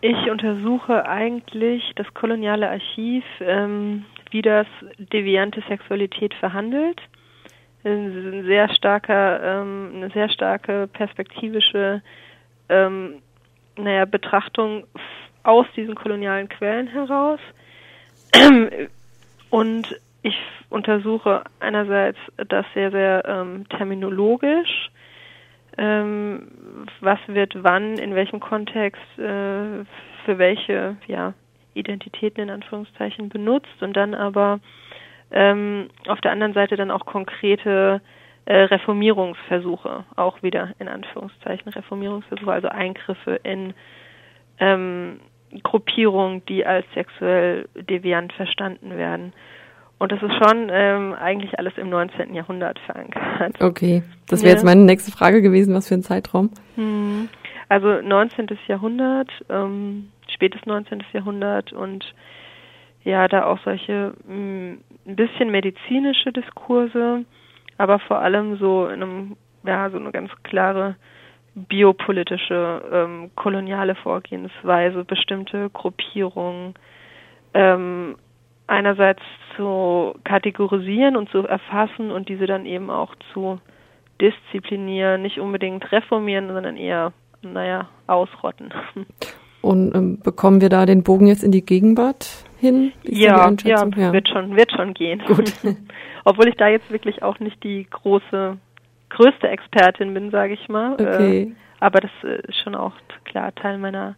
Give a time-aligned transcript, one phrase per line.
[0.00, 4.66] ich untersuche eigentlich das koloniale Archiv, ähm, wie das
[4.98, 7.00] deviante Sexualität verhandelt.
[7.84, 12.02] Ein sehr starker, ähm, eine sehr starke perspektivische
[12.68, 13.22] ähm,
[13.76, 14.84] naja, Betrachtung
[15.42, 17.40] aus diesen kolonialen Quellen heraus.
[19.50, 20.36] Und ich
[20.68, 24.90] untersuche einerseits das sehr, sehr ähm, terminologisch.
[25.78, 26.48] Ähm,
[27.00, 29.84] was wird wann, in welchem Kontext, äh,
[30.24, 31.34] für welche ja,
[31.74, 34.58] Identitäten in Anführungszeichen benutzt und dann aber
[35.30, 38.00] ähm, auf der anderen Seite dann auch konkrete
[38.46, 43.74] äh, Reformierungsversuche, auch wieder in Anführungszeichen Reformierungsversuche, also Eingriffe in
[44.58, 45.20] ähm,
[45.62, 49.32] Gruppierungen, die als sexuell deviant verstanden werden.
[49.98, 52.32] Und das ist schon ähm, eigentlich alles im 19.
[52.34, 53.60] Jahrhundert verankert.
[53.60, 54.54] Okay, das wäre ja.
[54.54, 56.50] jetzt meine nächste Frage gewesen, was für ein Zeitraum?
[56.76, 57.28] Hm.
[57.68, 58.46] Also 19.
[58.68, 61.02] Jahrhundert, ähm, spätes 19.
[61.12, 62.04] Jahrhundert und
[63.02, 67.24] ja, da auch solche mh, hm, ein bisschen medizinische Diskurse,
[67.76, 70.96] aber vor allem so in einem, ja, so eine ganz klare
[71.54, 76.74] biopolitische ähm, koloniale Vorgehensweise, bestimmte Gruppierungen
[77.54, 78.16] ähm,
[78.68, 79.22] einerseits
[79.56, 83.58] zu kategorisieren und zu erfassen und diese dann eben auch zu
[84.20, 88.72] disziplinieren, nicht unbedingt reformieren, sondern eher, naja, ausrotten.
[89.60, 92.92] Und ähm, bekommen wir da den Bogen jetzt in die Gegenwart hin?
[93.02, 95.20] Ja, ja, ja, wird schon, wird schon gehen.
[95.26, 95.52] Gut.
[96.24, 98.56] Obwohl ich da jetzt wirklich auch nicht die große,
[99.10, 100.92] größte Expertin bin, sage ich mal.
[100.92, 101.42] Okay.
[101.42, 102.92] Äh, aber das ist schon auch
[103.24, 104.14] klar Teil meiner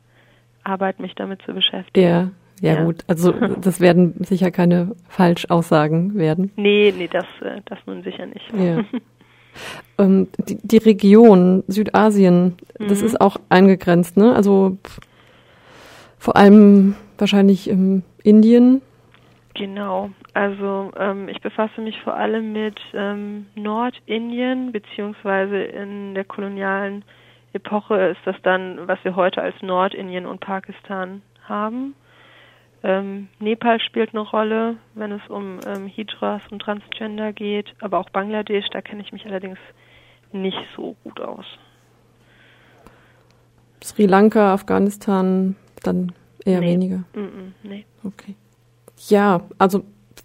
[0.63, 2.07] Arbeit, mich damit zu beschäftigen.
[2.07, 2.31] Ja.
[2.61, 6.53] Ja, ja, gut, also das werden sicher keine Falschaussagen werden.
[6.57, 8.53] Nee, nee, das, äh, das nun sicher nicht.
[8.53, 8.85] Ja.
[9.99, 12.89] ähm, die, die, Region Südasien, mhm.
[12.89, 14.35] das ist auch eingegrenzt, ne?
[14.35, 14.77] Also
[16.19, 18.83] vor allem wahrscheinlich in Indien.
[19.55, 27.05] Genau, also ähm, ich befasse mich vor allem mit ähm, Nordindien, beziehungsweise in der kolonialen
[27.53, 31.95] Epoche ist das dann, was wir heute als Nordindien und Pakistan haben.
[32.83, 38.09] Ähm, Nepal spielt eine Rolle, wenn es um ähm, Hijras und Transgender geht, aber auch
[38.11, 39.59] Bangladesch, da kenne ich mich allerdings
[40.33, 41.45] nicht so gut aus.
[43.83, 46.13] Sri Lanka, Afghanistan, dann
[46.45, 46.73] eher nee.
[46.73, 46.99] weniger.
[47.15, 47.85] Mm -mm, nee.
[48.05, 48.35] Okay.
[49.09, 49.83] Ja, also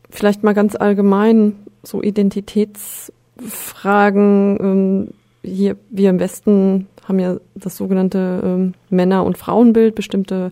[0.09, 4.57] vielleicht mal ganz allgemein so Identitätsfragen.
[4.59, 5.07] Ähm,
[5.43, 10.51] hier, wir im Westen haben ja das sogenannte ähm, Männer- und Frauenbild, bestimmte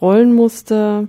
[0.00, 1.08] Rollenmuster.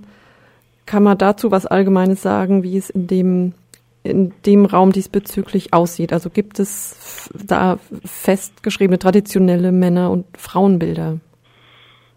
[0.90, 3.54] Kann man dazu was Allgemeines sagen, wie es in dem,
[4.02, 6.12] in dem Raum diesbezüglich aussieht?
[6.12, 11.18] Also gibt es da festgeschriebene traditionelle Männer- und Frauenbilder?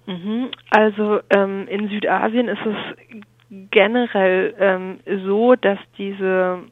[0.07, 0.49] Mhm.
[0.71, 6.63] Also ähm, in Südasien ist es generell ähm, so, dass diese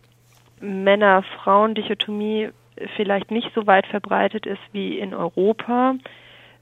[0.59, 2.49] Männer-Frauen-Dichotomie
[2.95, 5.93] vielleicht nicht so weit verbreitet ist wie in Europa,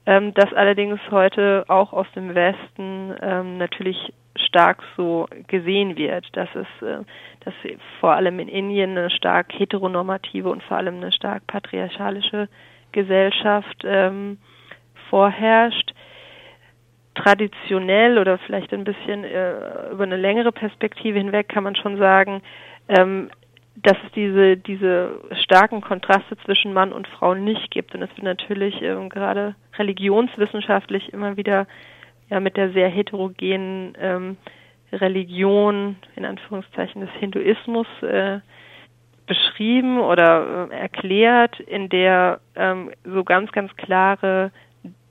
[0.04, 6.48] ähm, das allerdings heute auch aus dem Westen ähm, natürlich stark so gesehen wird, dass
[6.54, 7.04] es, äh,
[7.40, 7.54] dass
[7.98, 12.48] vor allem in Indien eine stark heteronormative und vor allem eine stark patriarchalische
[12.92, 14.38] Gesellschaft ähm,
[15.08, 15.92] vorherrscht.
[17.14, 22.40] Traditionell oder vielleicht ein bisschen äh, über eine längere Perspektive hinweg kann man schon sagen,
[22.88, 23.30] ähm,
[23.76, 27.94] dass es diese, diese starken Kontraste zwischen Mann und Frau nicht gibt.
[27.94, 31.66] Und es wird natürlich ähm, gerade religionswissenschaftlich immer wieder
[32.30, 34.36] ja mit der sehr heterogenen ähm,
[34.92, 38.40] Religion, in Anführungszeichen des Hinduismus, äh,
[39.26, 44.50] beschrieben oder äh, erklärt, in der ähm, so ganz, ganz klare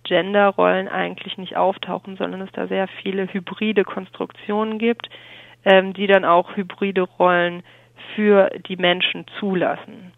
[0.04, 5.10] Genderrollen eigentlich nicht auftauchen, sondern es da sehr viele hybride Konstruktionen gibt,
[5.64, 7.64] ähm, die dann auch hybride Rollen
[8.16, 10.12] für die Menschen zulassen.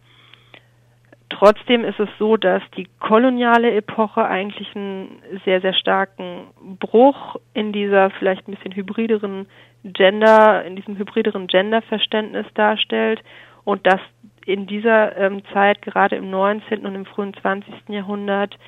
[1.32, 6.48] Trotzdem ist es so, dass die koloniale Epoche eigentlich einen sehr, sehr starken
[6.78, 9.46] Bruch in dieser vielleicht ein bisschen hybrideren
[9.82, 13.22] Gender, in diesem hybrideren Genderverständnis darstellt
[13.64, 14.00] und dass
[14.44, 16.84] in dieser ähm, Zeit, gerade im 19.
[16.84, 17.72] und im frühen 20.
[17.88, 18.58] Jahrhundert,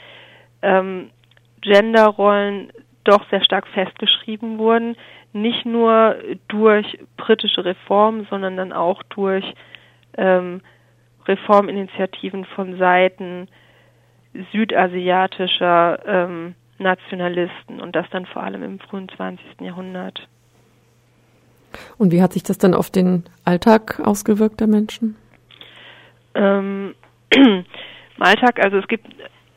[0.63, 1.11] ähm,
[1.61, 2.73] Genderrollen
[3.05, 4.97] doch sehr stark festgeschrieben wurden,
[5.35, 6.17] nicht nur
[6.49, 9.45] durch britische Reformen, sondern dann auch durch
[10.17, 10.63] ähm,
[11.27, 13.49] Reforminitiativen von Seiten
[14.53, 19.61] südasiatischer ähm, Nationalisten und das dann vor allem im frühen 20.
[19.61, 20.29] Jahrhundert.
[21.99, 25.17] Und wie hat sich das dann auf den Alltag ausgewirkt der Menschen?
[26.35, 26.95] Ähm,
[27.35, 27.65] Im
[28.23, 29.07] Alltag, also es gibt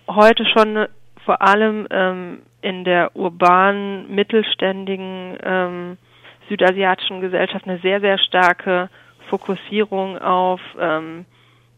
[0.07, 0.89] heute schon eine
[1.27, 5.97] vor allem ähm, in der urbanen, mittelständigen ähm,
[6.47, 8.89] südasiatischen Gesellschaft eine sehr, sehr starke
[9.29, 11.25] Fokussierung auf ähm,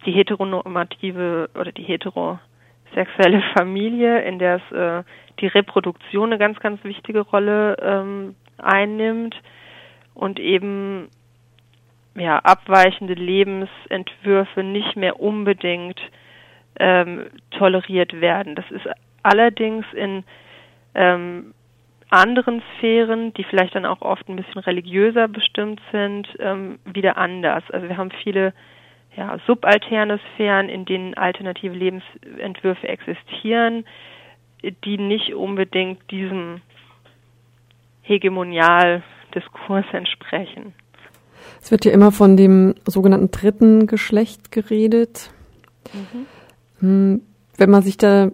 [0.05, 5.03] die heteronormative oder die heterosexuelle Familie, in der es äh,
[5.39, 9.35] die Reproduktion eine ganz, ganz wichtige Rolle ähm, einnimmt
[10.13, 11.09] und eben
[12.15, 15.99] ja abweichende Lebensentwürfe nicht mehr unbedingt
[16.79, 18.55] ähm, toleriert werden.
[18.55, 18.87] Das ist
[19.23, 20.23] allerdings in
[20.95, 21.53] ähm,
[22.09, 27.63] anderen Sphären, die vielleicht dann auch oft ein bisschen religiöser bestimmt sind, ähm, wieder anders.
[27.71, 28.53] Also wir haben viele
[29.15, 33.85] ja, subalterne Sphären, in denen alternative Lebensentwürfe existieren,
[34.63, 36.61] die nicht unbedingt diesem
[38.01, 40.73] Hegemonialdiskurs entsprechen.
[41.61, 45.31] Es wird ja immer von dem sogenannten dritten Geschlecht geredet.
[46.79, 47.21] Mhm.
[47.57, 48.31] Wenn man sich da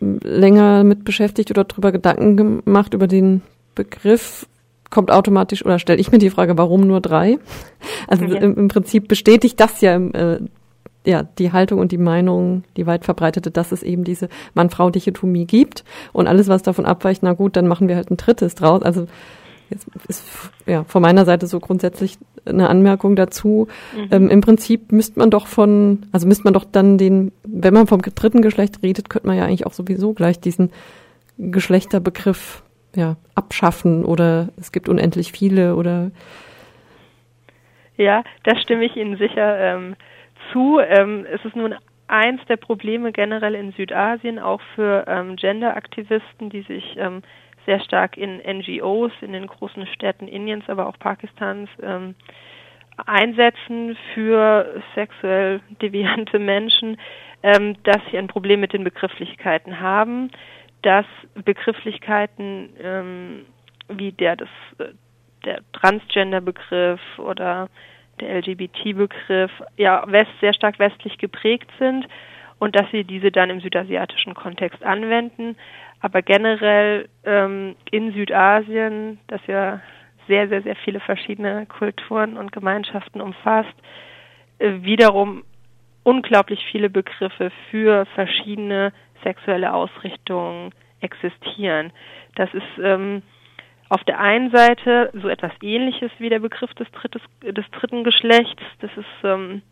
[0.00, 3.42] länger mit beschäftigt oder darüber Gedanken gemacht über den
[3.74, 4.46] Begriff,
[4.94, 7.38] kommt automatisch oder stelle ich mir die Frage, warum nur drei?
[8.08, 8.40] Also ja.
[8.40, 10.40] im, im, Prinzip bestätigt das ja, äh,
[11.04, 15.84] ja die Haltung und die Meinung, die weit verbreitete, dass es eben diese Mann-Frau-Dichotomie gibt
[16.12, 18.82] und alles, was davon abweicht, na gut, dann machen wir halt ein drittes draus.
[18.82, 19.06] Also
[19.68, 20.24] jetzt ist
[20.66, 23.68] ja von meiner Seite so grundsätzlich eine Anmerkung dazu.
[23.96, 24.08] Mhm.
[24.10, 27.86] Ähm, Im Prinzip müsste man doch von, also müsste man doch dann den, wenn man
[27.86, 30.70] vom dritten Geschlecht redet, könnte man ja eigentlich auch sowieso gleich diesen
[31.38, 32.62] Geschlechterbegriff
[32.94, 36.10] ja, abschaffen oder es gibt unendlich viele oder
[37.96, 39.96] ja, da stimme ich Ihnen sicher ähm,
[40.52, 40.80] zu.
[40.80, 41.74] Ähm, es ist nun
[42.08, 47.22] eins der Probleme generell in Südasien, auch für ähm, Gender-Aktivisten, die sich ähm,
[47.66, 52.14] sehr stark in NGOs, in den großen Städten Indiens, aber auch Pakistans ähm,
[53.06, 56.98] einsetzen für sexuell deviante Menschen,
[57.42, 60.30] ähm, dass sie ein Problem mit den Begrifflichkeiten haben
[60.84, 61.06] dass
[61.44, 63.46] Begrifflichkeiten ähm,
[63.88, 64.48] wie der des
[65.44, 67.68] der Transgender-Begriff oder
[68.20, 72.06] der LGBT-Begriff ja west, sehr stark westlich geprägt sind
[72.58, 75.56] und dass sie diese dann im südasiatischen Kontext anwenden.
[76.00, 79.80] Aber generell ähm, in Südasien, das ja
[80.28, 83.74] sehr, sehr, sehr viele verschiedene Kulturen und Gemeinschaften umfasst,
[84.58, 85.44] äh, wiederum
[86.04, 88.92] unglaublich viele Begriffe für verschiedene
[89.22, 91.92] sexuelle Ausrichtungen existieren.
[92.36, 93.22] Das ist ähm,
[93.88, 98.62] auf der einen Seite so etwas ähnliches wie der Begriff des, drittes, des dritten Geschlechts.
[98.80, 99.62] Das ist ähm,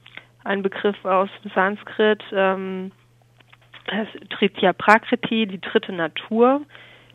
[0.44, 2.92] ein Begriff aus Sanskrit, ähm,
[4.30, 6.62] Tritya Prakriti, die dritte Natur,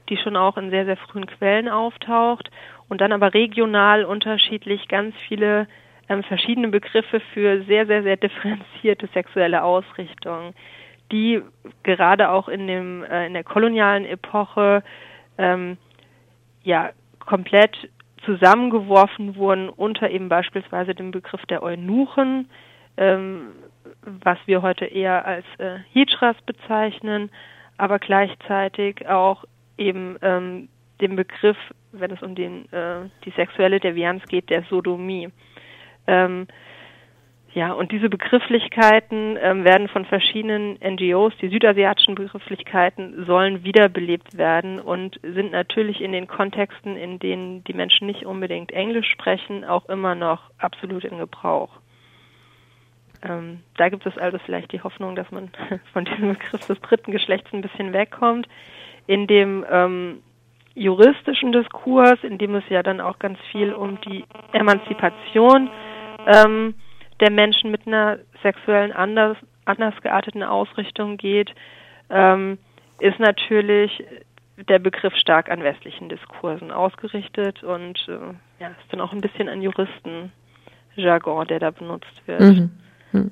[0.10, 2.50] die schon auch in sehr, sehr frühen Quellen auftaucht
[2.90, 5.68] und dann aber regional unterschiedlich ganz viele
[6.10, 10.54] ähm, verschiedene Begriffe für sehr, sehr, sehr differenzierte sexuelle Ausrichtungen
[11.12, 11.42] die
[11.84, 14.84] gerade auch in dem äh, in der kolonialen Epoche
[15.38, 15.78] ähm,
[16.64, 17.90] ja komplett
[18.26, 22.50] zusammengeworfen wurden unter eben beispielsweise dem Begriff der Eunuchen,
[22.98, 23.52] ähm,
[24.02, 27.30] was wir heute eher als äh, Hijras bezeichnen,
[27.78, 29.46] aber gleichzeitig auch
[29.78, 30.68] eben ähm,
[31.00, 31.58] dem Begriff,
[31.92, 35.30] wenn es um den, äh, die sexuelle Devianz geht, der Sodomie.
[36.08, 36.48] Ähm,
[37.54, 44.80] ja, und diese Begrifflichkeiten ähm, werden von verschiedenen NGOs, die südasiatischen Begrifflichkeiten sollen wiederbelebt werden
[44.80, 49.90] und sind natürlich in den Kontexten, in denen die Menschen nicht unbedingt Englisch sprechen, auch
[49.90, 51.72] immer noch absolut in Gebrauch.
[53.24, 55.50] Ähm, da gibt es also vielleicht die Hoffnung, dass man
[55.94, 58.48] von diesem Begriff des dritten Geschlechts ein bisschen wegkommt.
[59.08, 60.22] In dem ähm,
[60.76, 65.72] juristischen Diskurs, in dem es ja dann auch ganz viel um die Emanzipation
[66.28, 66.76] ähm,
[67.20, 71.54] der Menschen mit einer sexuellen anders, anders gearteten Ausrichtung geht,
[72.10, 72.58] ähm,
[73.00, 74.04] ist natürlich
[74.70, 79.50] der Begriff stark an westlichen Diskursen ausgerichtet und äh, ja, ist dann auch ein bisschen
[79.50, 82.42] ein Juristenjargon, der da benutzt wird.
[82.42, 82.72] Mhm.
[83.12, 83.32] Mhm.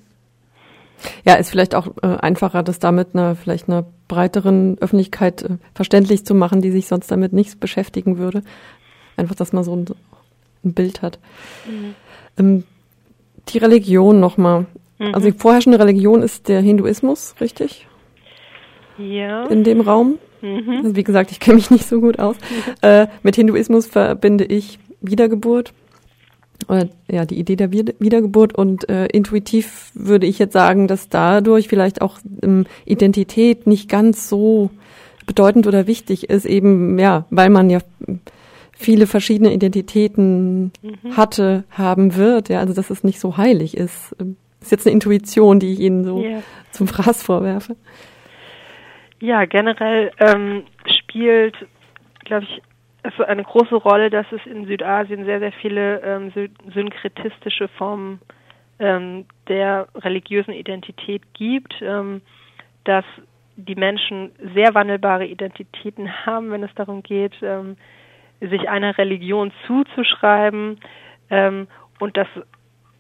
[1.26, 6.26] Ja, ist vielleicht auch äh, einfacher, das damit einer vielleicht einer breiteren Öffentlichkeit äh, verständlich
[6.26, 8.44] zu machen, die sich sonst damit nicht beschäftigen würde.
[9.18, 9.86] Einfach, dass man so ein,
[10.64, 11.20] ein Bild hat.
[11.68, 11.96] Mhm.
[12.38, 12.64] Ähm,
[13.50, 14.66] die Religion nochmal.
[15.00, 15.14] Mhm.
[15.14, 17.88] Also die vorherrschende Religion ist der Hinduismus, richtig?
[18.98, 19.46] Ja.
[19.46, 20.18] In dem Raum.
[20.42, 20.82] Mhm.
[20.84, 22.38] Also wie gesagt, ich kenne mich nicht so gut aus.
[22.38, 22.74] Mhm.
[22.82, 25.74] Äh, mit Hinduismus verbinde ich Wiedergeburt.
[26.68, 31.68] Oder ja, die Idee der Wiedergeburt und äh, intuitiv würde ich jetzt sagen, dass dadurch
[31.68, 34.70] vielleicht auch ähm, Identität nicht ganz so
[35.26, 37.80] bedeutend oder wichtig ist, eben ja, weil man ja
[38.76, 41.18] viele verschiedene Identitäten mhm.
[41.18, 42.50] hatte, haben wird.
[42.50, 44.16] Ja, also dass es nicht so heilig ist.
[44.62, 46.44] Ist jetzt eine Intuition, die ich Ihnen so yeah.
[46.72, 47.76] zum Fraß vorwerfe.
[49.20, 51.56] Ja, generell ähm, spielt,
[52.26, 52.62] glaube ich,
[53.04, 56.32] also eine große Rolle, dass es in Südasien sehr, sehr viele ähm,
[56.74, 58.20] synkretistische Formen
[58.80, 62.22] ähm, der religiösen Identität gibt, ähm,
[62.84, 63.06] dass
[63.56, 67.78] die Menschen sehr wandelbare Identitäten haben, wenn es darum geht, ähm,
[68.40, 70.80] sich einer Religion zuzuschreiben
[71.30, 71.68] ähm,
[72.00, 72.28] und dass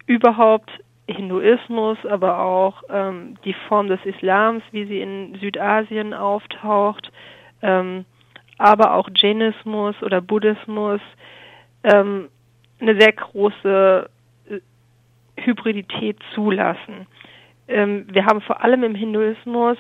[0.08, 0.72] überhaupt
[1.08, 7.12] Hinduismus, aber auch ähm, die Form des Islams, wie sie in Südasien auftaucht,
[7.62, 8.06] ähm,
[8.58, 11.02] aber auch Jainismus oder Buddhismus
[11.84, 12.30] ähm,
[12.80, 14.10] eine sehr große
[14.50, 14.60] äh,
[15.38, 17.08] Hybridität zulassen.
[17.68, 19.78] Ähm, wir haben vor allem im Hinduismus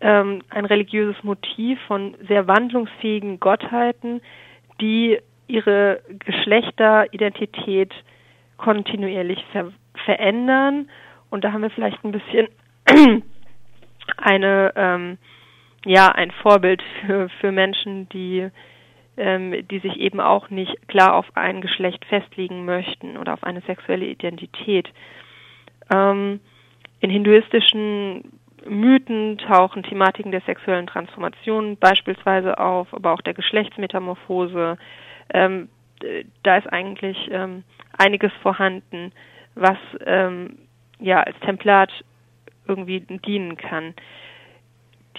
[0.00, 4.20] ähm, ein religiöses Motiv von sehr wandlungsfähigen Gottheiten,
[4.80, 7.92] die ihre Geschlechteridentität
[8.56, 9.72] kontinuierlich ver
[10.04, 10.88] verändern.
[11.30, 12.48] Und da haben wir vielleicht ein bisschen
[14.16, 15.18] eine ähm,
[15.84, 18.50] ja ein Vorbild für, für Menschen, die
[19.16, 23.60] ähm, die sich eben auch nicht klar auf ein Geschlecht festlegen möchten oder auf eine
[23.62, 24.88] sexuelle Identität.
[25.92, 26.40] Ähm,
[27.00, 28.32] in hinduistischen
[28.68, 34.78] Mythen tauchen Thematiken der sexuellen Transformation beispielsweise auf, aber auch der Geschlechtsmetamorphose.
[35.32, 35.68] Ähm,
[36.42, 37.64] da ist eigentlich ähm,
[37.96, 39.12] einiges vorhanden,
[39.54, 40.58] was ähm,
[40.98, 41.90] ja als Templat
[42.66, 43.94] irgendwie dienen kann.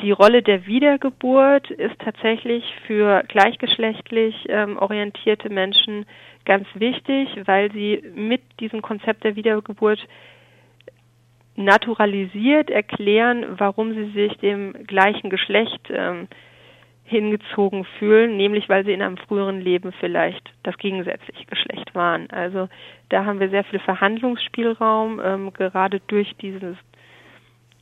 [0.01, 6.05] Die Rolle der Wiedergeburt ist tatsächlich für gleichgeschlechtlich ähm, orientierte Menschen
[6.43, 10.05] ganz wichtig, weil sie mit diesem Konzept der Wiedergeburt
[11.55, 16.27] naturalisiert erklären, warum sie sich dem gleichen Geschlecht ähm,
[17.05, 22.29] hingezogen fühlen, nämlich weil sie in einem früheren Leben vielleicht das gegensätzliche Geschlecht waren.
[22.31, 22.67] Also
[23.09, 26.75] da haben wir sehr viel Verhandlungsspielraum, ähm, gerade durch dieses,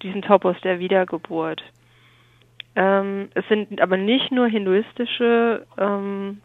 [0.01, 1.63] diesen Topos der Wiedergeburt.
[2.75, 6.41] Ähm, es sind aber nicht nur hinduistische ähm,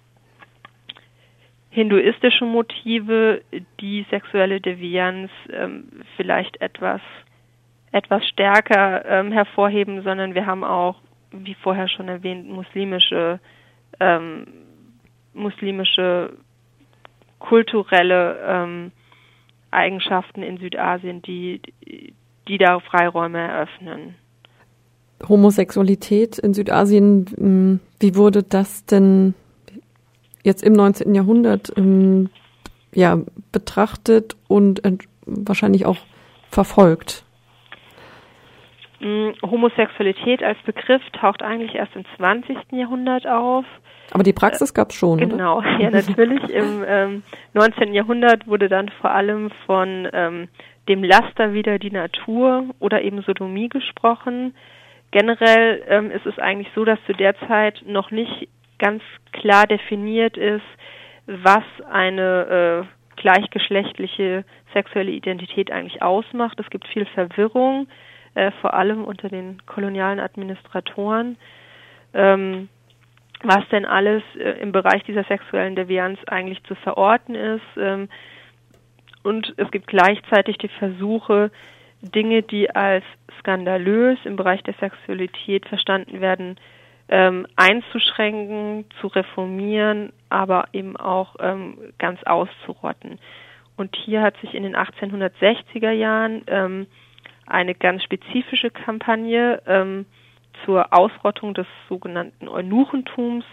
[1.78, 3.42] hinduistische Motive,
[3.80, 5.84] die sexuelle Devianz ähm,
[6.16, 7.00] vielleicht etwas
[7.92, 10.96] etwas stärker ähm, hervorheben, sondern wir haben auch,
[11.30, 13.38] wie vorher schon erwähnt, muslimische
[14.00, 14.46] ähm,
[15.32, 16.32] muslimische
[17.38, 18.90] kulturelle ähm,
[19.70, 21.62] Eigenschaften in Südasien, die
[22.48, 24.16] die da Freiräume eröffnen.
[25.28, 29.34] Homosexualität in Südasien, hm, wie wurde das denn
[30.42, 31.14] jetzt im 19.
[31.14, 32.30] Jahrhundert ähm,
[32.94, 33.18] ja,
[33.52, 34.82] betrachtet und
[35.26, 35.98] wahrscheinlich auch
[36.50, 37.24] verfolgt?
[39.00, 42.56] Hm, Homosexualität als Begriff taucht eigentlich erst im 20.
[42.72, 43.64] Jahrhundert auf.
[44.10, 45.18] Aber die Praxis gab es schon.
[45.18, 45.78] Genau, oder?
[45.78, 46.42] ja natürlich.
[46.50, 47.22] Im ähm,
[47.54, 47.94] 19.
[47.94, 50.48] Jahrhundert wurde dann vor allem von ähm,
[50.88, 54.54] dem Laster wieder die Natur oder eben Sodomie gesprochen.
[55.10, 60.36] Generell ähm, ist es eigentlich so, dass zu der Zeit noch nicht ganz klar definiert
[60.36, 60.64] ist,
[61.26, 66.58] was eine äh, gleichgeschlechtliche sexuelle Identität eigentlich ausmacht.
[66.60, 67.88] Es gibt viel Verwirrung,
[68.34, 71.36] äh, vor allem unter den kolonialen Administratoren.
[72.14, 72.68] Ähm,
[73.42, 77.62] was denn alles äh, im Bereich dieser sexuellen Devianz eigentlich zu verorten ist.
[77.76, 78.08] Ähm,
[79.22, 81.50] und es gibt gleichzeitig die Versuche,
[82.00, 83.04] Dinge, die als
[83.40, 86.56] skandalös im Bereich der Sexualität verstanden werden,
[87.08, 93.18] ähm, einzuschränken, zu reformieren, aber eben auch ähm, ganz auszurotten.
[93.76, 96.86] Und hier hat sich in den 1860er Jahren ähm,
[97.46, 100.04] eine ganz spezifische Kampagne ähm,
[100.64, 103.44] zur Ausrottung des sogenannten Eunuchentums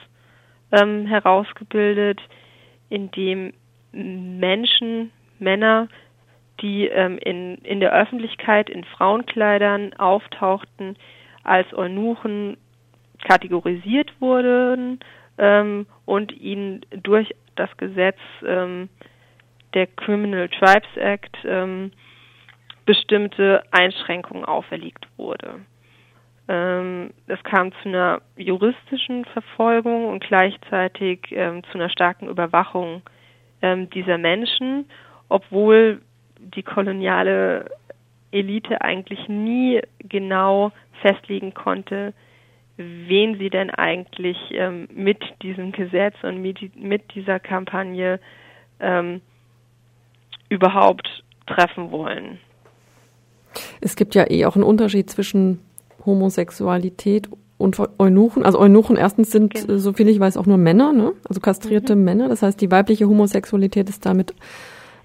[0.71, 2.19] ähm, herausgebildet,
[2.89, 3.53] in dem
[3.91, 5.87] Menschen, Männer,
[6.61, 10.97] die ähm, in, in der Öffentlichkeit in Frauenkleidern auftauchten,
[11.43, 12.57] als Eunuchen
[13.25, 14.99] kategorisiert wurden
[15.37, 18.89] ähm, und ihnen durch das Gesetz ähm,
[19.73, 21.91] der Criminal Tribes Act ähm,
[22.85, 25.61] bestimmte Einschränkungen auferlegt wurde.
[26.47, 33.01] Ähm, es kam zu einer juristischen Verfolgung und gleichzeitig ähm, zu einer starken Überwachung
[33.61, 34.85] ähm, dieser Menschen,
[35.27, 36.01] obwohl
[36.39, 37.71] die koloniale
[38.31, 42.13] Elite eigentlich nie genau festlegen konnte,
[42.77, 48.19] wen sie denn eigentlich ähm, mit diesem Gesetz und mit, mit dieser Kampagne
[48.79, 49.21] ähm,
[50.49, 52.39] überhaupt treffen wollen.
[53.79, 55.59] Es gibt ja eh auch einen Unterschied zwischen
[56.05, 58.43] Homosexualität und Eunuchen.
[58.43, 59.77] Also Eunuchen erstens sind, genau.
[59.77, 61.13] so viel ich weiß, auch nur Männer, ne?
[61.27, 62.03] also kastrierte mhm.
[62.03, 62.29] Männer.
[62.29, 64.33] Das heißt, die weibliche Homosexualität ist damit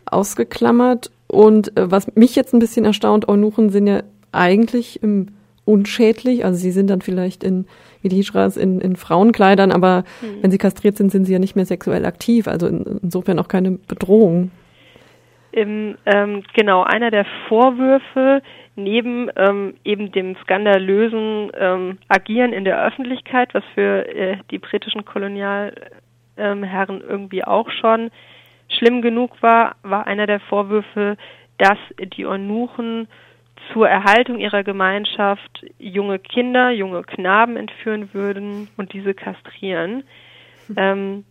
[0.06, 1.12] ausgeklammert.
[1.28, 5.28] Und äh, was mich jetzt ein bisschen erstaunt, Eunuchen sind ja eigentlich im
[5.64, 6.44] unschädlich.
[6.44, 7.66] Also sie sind dann vielleicht in,
[8.02, 10.42] wie die Hijras, in, in Frauenkleidern, aber mhm.
[10.42, 12.48] wenn sie kastriert sind, sind sie ja nicht mehr sexuell aktiv.
[12.48, 14.50] Also in, insofern auch keine Bedrohung.
[15.52, 18.40] Im, ähm, genau, einer der Vorwürfe
[18.76, 25.04] neben ähm, eben dem skandalösen ähm, Agieren in der Öffentlichkeit, was für äh, die britischen
[25.04, 25.74] Kolonialherren
[26.36, 28.10] ähm, irgendwie auch schon
[28.68, 31.16] schlimm genug war, war einer der Vorwürfe,
[31.58, 31.78] dass
[32.16, 33.08] die Eunuchen
[33.72, 40.04] zur Erhaltung ihrer Gemeinschaft junge Kinder, junge Knaben entführen würden und diese kastrieren,
[40.76, 41.24] ähm,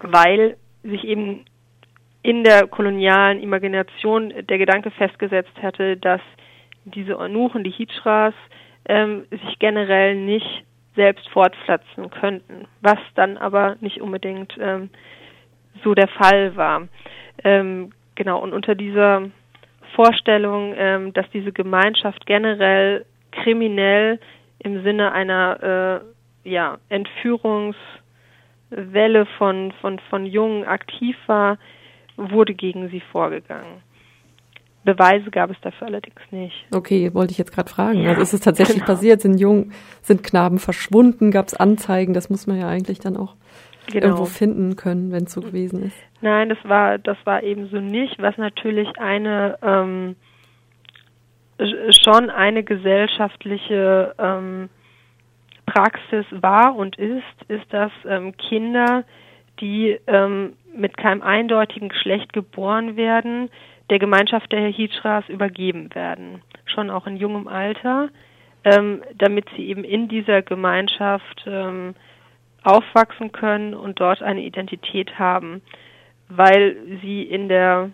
[0.00, 1.44] weil sich eben
[2.22, 6.20] in der kolonialen Imagination der Gedanke festgesetzt hätte, dass
[6.84, 8.34] diese Eunuchen, die Hijras,
[8.86, 14.90] ähm, sich generell nicht selbst fortpflanzen könnten, was dann aber nicht unbedingt ähm,
[15.82, 16.88] so der Fall war.
[17.42, 19.22] Ähm, genau, und unter dieser
[19.94, 24.18] Vorstellung, ähm, dass diese Gemeinschaft generell kriminell
[24.58, 26.02] im Sinne einer
[26.44, 27.76] äh, ja, Entführungswelle
[29.38, 31.58] von, von, von Jungen aktiv war,
[32.16, 33.82] wurde gegen sie vorgegangen.
[34.84, 36.66] Beweise gab es dafür allerdings nicht.
[36.70, 38.02] Okay, wollte ich jetzt gerade fragen.
[38.02, 38.86] Ja, also ist es tatsächlich genau.
[38.86, 39.22] passiert?
[39.22, 39.72] Sind Jungen,
[40.02, 41.30] sind Knaben verschwunden?
[41.30, 42.12] Gab es Anzeigen?
[42.12, 43.34] Das muss man ja eigentlich dann auch
[43.86, 44.06] genau.
[44.06, 45.96] irgendwo finden können, wenn es so gewesen ist.
[46.20, 50.16] Nein, das war das war eben so nicht, was natürlich eine ähm,
[51.90, 54.68] schon eine gesellschaftliche ähm,
[55.66, 59.04] Praxis war und ist, ist, dass ähm, Kinder,
[59.60, 63.50] die ähm, mit keinem eindeutigen Geschlecht geboren werden,
[63.90, 68.08] der Gemeinschaft der Hijras übergeben werden, schon auch in jungem Alter,
[68.64, 71.94] ähm, damit sie eben in dieser Gemeinschaft ähm,
[72.64, 75.62] aufwachsen können und dort eine Identität haben,
[76.28, 77.90] weil sie in der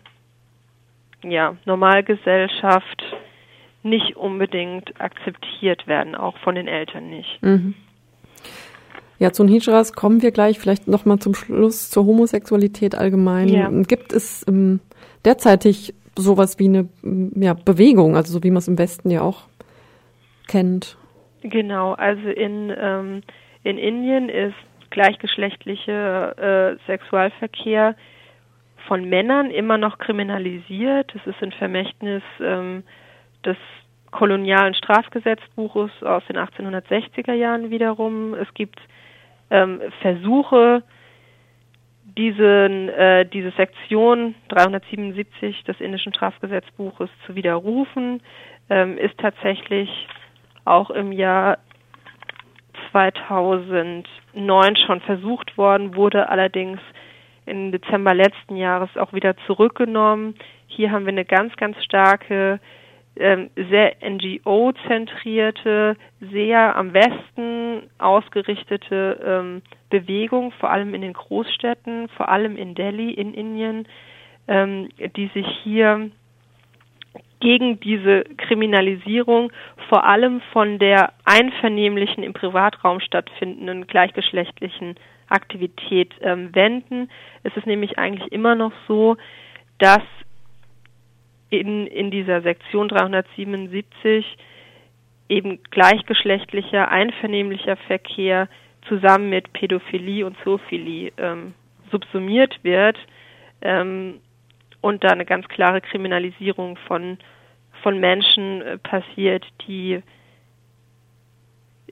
[1.22, 3.02] ja, Normalgesellschaft
[3.82, 7.42] nicht unbedingt akzeptiert werden, auch von den Eltern nicht.
[7.42, 7.74] Mhm.
[9.18, 10.58] Ja, zu den Hijras kommen wir gleich.
[10.58, 13.48] Vielleicht nochmal zum Schluss zur Homosexualität allgemein.
[13.48, 13.68] Ja.
[13.68, 14.80] Gibt es ähm,
[15.26, 16.88] derzeitig sowas wie eine
[17.34, 19.42] ja, Bewegung, also so wie man es im Westen ja auch
[20.48, 20.96] kennt?
[21.42, 23.22] Genau, also in ähm,
[23.62, 24.54] in Indien ist
[24.90, 27.94] gleichgeschlechtlicher äh, Sexualverkehr
[28.86, 31.12] von Männern immer noch kriminalisiert.
[31.14, 32.82] Das ist ein Vermächtnis ähm,
[33.44, 33.56] des
[34.10, 38.34] kolonialen Strafgesetzbuches aus den 1860er Jahren wiederum.
[38.34, 38.80] Es gibt
[39.50, 40.82] ähm, Versuche,
[42.16, 48.20] diesen, äh, diese Sektion 377 des indischen Strafgesetzbuches zu widerrufen,
[48.68, 50.08] ähm, ist tatsächlich
[50.64, 51.58] auch im Jahr
[52.90, 56.80] 2009 schon versucht worden, wurde allerdings
[57.46, 60.34] im Dezember letzten Jahres auch wieder zurückgenommen.
[60.66, 62.60] Hier haben wir eine ganz, ganz starke,
[63.16, 72.28] ähm, sehr NGO-zentrierte, sehr am Westen ausgerichtete ähm, Bewegung, vor allem in den Großstädten, vor
[72.28, 73.88] allem in Delhi in Indien,
[74.46, 76.10] ähm, die sich hier
[77.40, 79.50] gegen diese Kriminalisierung
[79.88, 84.96] vor allem von der einvernehmlichen im Privatraum stattfindenden gleichgeschlechtlichen
[85.28, 87.10] Aktivität ähm, wenden.
[87.42, 89.16] Es ist nämlich eigentlich immer noch so,
[89.78, 90.02] dass
[91.48, 94.24] in, in dieser Sektion 377
[95.28, 98.48] eben gleichgeschlechtlicher, einvernehmlicher Verkehr
[98.88, 101.54] zusammen mit Pädophilie und Zoophilie ähm,
[101.90, 102.98] subsumiert wird.
[103.62, 104.20] Ähm,
[104.80, 107.18] und da eine ganz klare Kriminalisierung von,
[107.82, 110.02] von Menschen äh, passiert, die,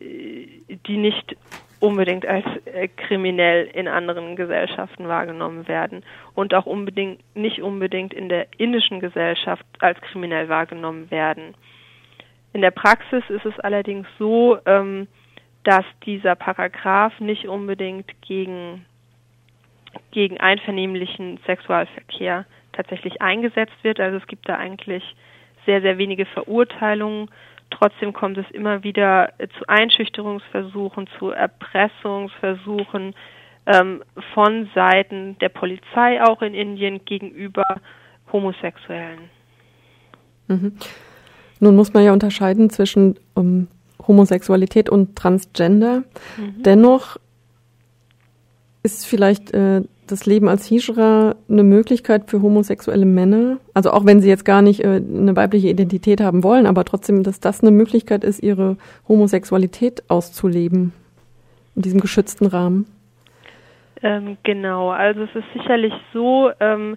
[0.01, 0.47] äh,
[0.87, 1.37] die nicht
[1.81, 6.03] unbedingt als äh, kriminell in anderen Gesellschaften wahrgenommen werden
[6.35, 11.55] und auch unbedingt nicht unbedingt in der indischen Gesellschaft als kriminell wahrgenommen werden.
[12.53, 15.07] In der Praxis ist es allerdings so, ähm,
[15.65, 18.87] dass dieser Paragraph nicht unbedingt gegen,
[20.11, 22.47] gegen einvernehmlichen Sexualverkehr
[22.79, 23.99] tatsächlich eingesetzt wird.
[23.99, 25.03] Also es gibt da eigentlich
[25.67, 27.29] sehr, sehr wenige Verurteilungen.
[27.71, 33.15] Trotzdem kommt es immer wieder zu Einschüchterungsversuchen, zu Erpressungsversuchen
[33.67, 37.65] ähm, von Seiten der Polizei auch in Indien gegenüber
[38.33, 39.29] Homosexuellen.
[40.47, 40.73] Mhm.
[41.59, 43.67] Nun muss man ja unterscheiden zwischen um,
[44.07, 46.05] Homosexualität und Transgender.
[46.37, 46.63] Mhm.
[46.63, 47.17] Dennoch
[48.85, 53.59] ist vielleicht äh, das Leben als Hijra eine Möglichkeit für homosexuelle Männer?
[53.75, 57.23] Also auch wenn sie jetzt gar nicht äh, eine weibliche Identität haben wollen, aber trotzdem,
[57.23, 60.93] dass das eine Möglichkeit ist, ihre Homosexualität auszuleben
[61.77, 62.87] in diesem geschützten Rahmen?
[64.03, 66.97] Ähm, genau, also es ist sicherlich so, ähm,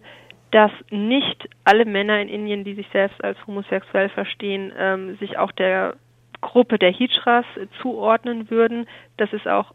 [0.51, 5.51] dass nicht alle Männer in Indien, die sich selbst als homosexuell verstehen, ähm, sich auch
[5.51, 5.95] der
[6.41, 7.45] Gruppe der Hijras
[7.81, 8.87] zuordnen würden.
[9.17, 9.73] Das ist auch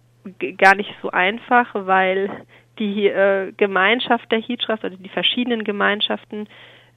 [0.59, 2.31] gar nicht so einfach, weil
[2.79, 6.49] die äh, Gemeinschaft der Hijras oder die verschiedenen Gemeinschaften,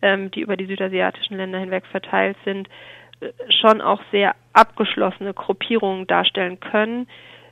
[0.01, 2.69] ähm, die über die südasiatischen Länder hinweg verteilt sind,
[3.19, 7.07] äh, schon auch sehr abgeschlossene Gruppierungen darstellen können,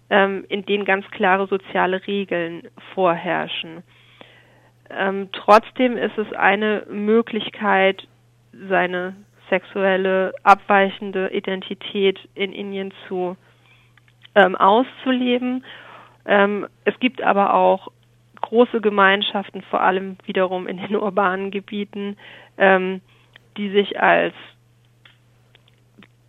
[0.09, 2.63] ähm, in denen ganz klare soziale Regeln
[2.93, 3.83] vorherrschen.
[4.89, 8.07] Ähm, trotzdem ist es eine Möglichkeit,
[8.69, 9.15] seine
[9.49, 13.35] sexuelle abweichende Identität in Indien zu
[14.35, 15.65] ähm, auszuleben.
[16.25, 17.89] Ähm, es gibt aber auch
[18.47, 22.15] große Gemeinschaften, vor allem wiederum in den urbanen Gebieten,
[22.57, 23.01] ähm,
[23.57, 24.33] die sich als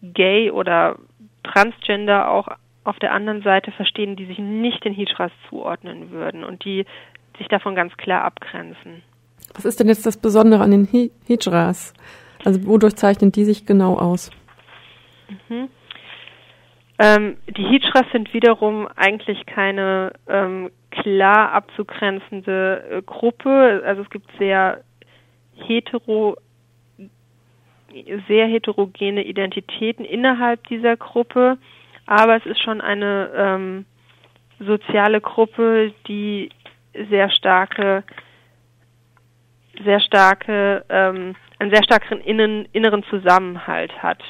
[0.03, 0.97] gay oder
[1.45, 2.49] transgender auch
[2.85, 6.87] auf der anderen Seite verstehen, die sich nicht den Hijras zuordnen würden und die
[7.37, 9.03] sich davon ganz klar abgrenzen.
[9.55, 10.89] Was ist denn jetzt das Besondere an den
[11.27, 11.95] Hijras?
[12.45, 14.31] Also wodurch zeichnen die sich genau aus?
[15.29, 15.69] Mhm.
[16.99, 23.83] Ähm, die Hijras sind wiederum eigentlich keine ähm, klar abzugrenzende äh, Gruppe.
[23.85, 24.83] Also es gibt sehr
[25.57, 26.37] hetero
[28.29, 31.57] sehr heterogene Identitäten innerhalb dieser Gruppe,
[32.07, 33.87] aber es ist schon eine ähm,
[34.61, 36.51] soziale Gruppe, die
[37.09, 38.05] sehr starke,
[39.85, 44.23] sehr starke, ähm, einen sehr starken innen, inneren Zusammenhalt hat.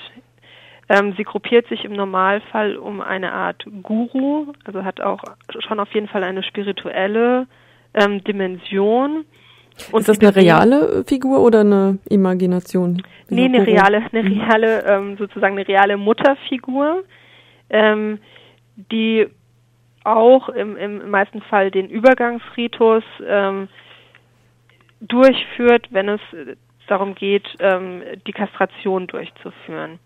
[0.88, 5.22] Ähm, sie gruppiert sich im Normalfall um eine Art Guru, also hat auch
[5.60, 7.46] schon auf jeden Fall eine spirituelle
[7.94, 9.24] ähm, Dimension.
[9.92, 13.02] Und ist das eine reale Figur oder eine Imagination?
[13.28, 13.70] Nee, eine Guru?
[13.70, 14.40] reale, eine mhm.
[14.40, 17.04] reale, ähm, sozusagen eine reale Mutterfigur,
[17.70, 18.18] ähm,
[18.90, 19.26] die
[20.04, 23.68] auch im, im meisten Fall den Übergangsritus ähm,
[25.00, 26.20] durchführt, wenn es
[26.86, 29.98] darum geht, ähm, die Kastration durchzuführen,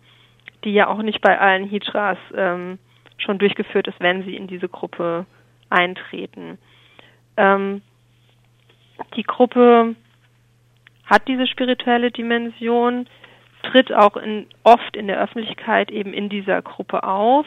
[0.65, 2.79] die ja auch nicht bei allen Hijras ähm,
[3.19, 5.27] schon durchgeführt ist, wenn sie in diese Gruppe
[5.71, 6.59] eintreten.
[7.37, 7.83] Ähm,
[9.17, 9.95] die Gruppe
[11.05, 13.07] hat diese spirituelle Dimension,
[13.63, 17.47] tritt auch in, oft in der Öffentlichkeit eben in dieser Gruppe auf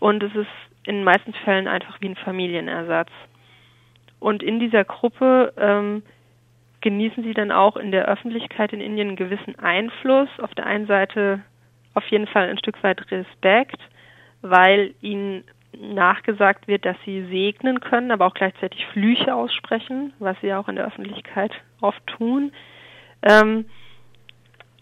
[0.00, 0.48] und es ist
[0.86, 3.10] in den meisten Fällen einfach wie ein Familienersatz.
[4.20, 6.02] Und in dieser Gruppe ähm,
[6.80, 10.28] genießen sie dann auch in der Öffentlichkeit in Indien einen gewissen Einfluss.
[10.38, 11.42] Auf der einen Seite
[11.94, 13.80] auf jeden Fall ein Stück weit Respekt,
[14.42, 15.44] weil ihnen
[15.80, 20.76] nachgesagt wird, dass sie segnen können, aber auch gleichzeitig Flüche aussprechen, was sie auch in
[20.76, 22.52] der Öffentlichkeit oft tun.
[23.22, 23.66] Ähm,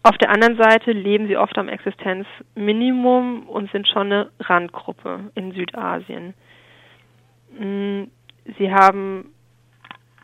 [0.03, 5.53] auf der anderen Seite leben sie oft am Existenzminimum und sind schon eine Randgruppe in
[5.53, 6.35] Südasien.
[7.59, 8.05] Mm,
[8.59, 9.33] sie haben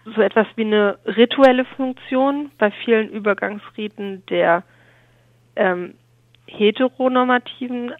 [0.05, 4.65] so etwas wie eine rituelle Funktion bei vielen Übergangsriten der
[5.55, 5.95] ähm,
[6.49, 7.93] heteronormativen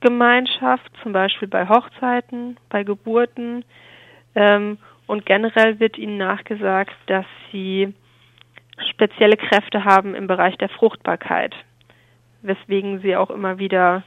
[0.00, 3.64] Gemeinschaft, zum Beispiel bei Hochzeiten, bei Geburten.
[4.34, 7.94] Ähm, und generell wird ihnen nachgesagt, dass sie
[8.90, 11.54] spezielle Kräfte haben im Bereich der Fruchtbarkeit,
[12.42, 14.02] weswegen sie auch immer wieder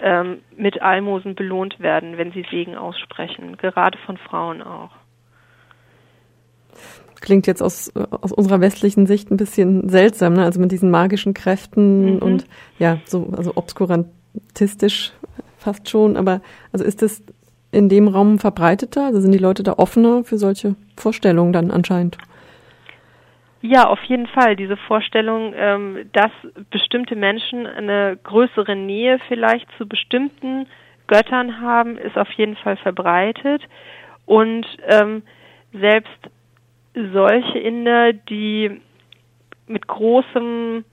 [0.00, 4.90] ähm, mit Almosen belohnt werden, wenn sie Segen aussprechen, gerade von Frauen auch.
[7.20, 10.44] Klingt jetzt aus, aus unserer westlichen Sicht ein bisschen seltsam, ne?
[10.44, 12.18] also mit diesen magischen Kräften mhm.
[12.18, 12.46] und
[12.78, 15.12] ja, so also obskurantistisch
[15.58, 16.40] fast schon, aber
[16.72, 17.22] also ist das
[17.72, 19.04] in dem Raum verbreiteter?
[19.06, 22.16] Also sind die Leute da offener für solche Vorstellungen dann anscheinend?
[23.62, 24.54] Ja, auf jeden Fall.
[24.54, 26.30] Diese Vorstellung, ähm, dass
[26.70, 30.66] bestimmte Menschen eine größere Nähe vielleicht zu bestimmten
[31.08, 33.62] Göttern haben, ist auf jeden Fall verbreitet.
[34.24, 35.22] Und ähm,
[35.72, 36.30] selbst
[37.12, 38.80] solche Inder, die
[39.66, 40.84] mit großem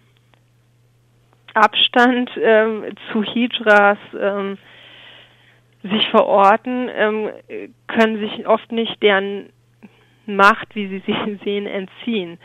[1.53, 4.57] Abstand ähm, zu Hijras ähm,
[5.83, 7.29] sich verorten, ähm,
[7.87, 9.49] können sich oft nicht deren
[10.25, 12.37] Macht, wie sie sie sehen, entziehen.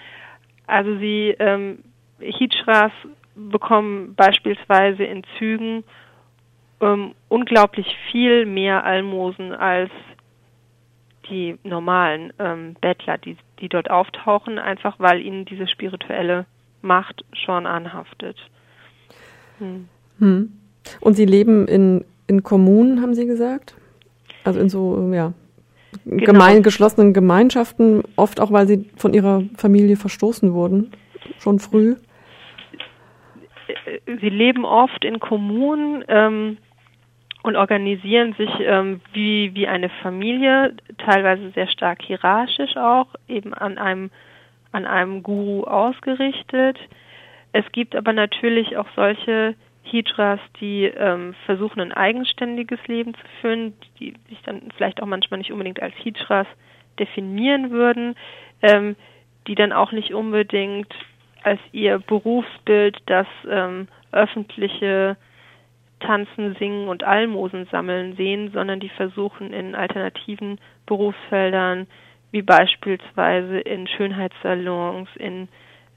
[0.66, 1.78] Also sie ähm,
[2.20, 2.92] Hijras
[3.34, 5.84] bekommen beispielsweise in Zügen
[6.80, 9.90] ähm, unglaublich viel mehr Almosen als
[11.30, 16.46] die normalen ähm, Bettler, die, die dort auftauchen, einfach weil ihnen diese spirituelle
[16.82, 18.36] Macht schon anhaftet.
[19.58, 19.88] Hm.
[20.18, 20.52] Hm.
[21.00, 23.74] Und sie leben in, in Kommunen, haben Sie gesagt?
[24.44, 25.32] Also in so, ja,
[26.04, 26.24] genau.
[26.24, 30.92] gemein, geschlossenen Gemeinschaften, oft auch, weil sie von ihrer Familie verstoßen wurden,
[31.38, 31.96] schon früh?
[34.06, 36.58] Sie leben oft in Kommunen ähm,
[37.48, 43.78] und organisieren sich ähm, wie, wie eine Familie, teilweise sehr stark hierarchisch auch, eben an
[43.78, 44.10] einem,
[44.70, 46.78] an einem Guru ausgerichtet.
[47.52, 53.72] Es gibt aber natürlich auch solche Hijras, die ähm, versuchen, ein eigenständiges Leben zu führen,
[53.98, 56.46] die sich dann vielleicht auch manchmal nicht unbedingt als Hijras
[56.98, 58.14] definieren würden,
[58.60, 58.94] ähm,
[59.46, 60.92] die dann auch nicht unbedingt
[61.42, 65.16] als ihr Berufsbild das ähm, öffentliche
[66.00, 71.86] Tanzen, Singen und Almosen sammeln sehen, sondern die versuchen in alternativen Berufsfeldern
[72.30, 75.48] wie beispielsweise in Schönheitssalons, in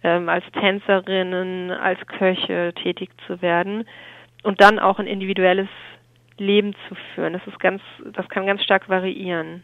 [0.03, 3.85] ähm, als Tänzerinnen, als Köche tätig zu werden
[4.43, 5.69] und dann auch ein individuelles
[6.37, 7.33] Leben zu führen.
[7.33, 7.81] Das ist ganz,
[8.13, 9.63] das kann ganz stark variieren.